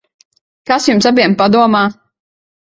[0.71, 1.85] Kas jums abiem padomā?